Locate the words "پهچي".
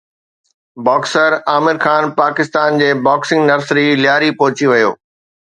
4.41-4.73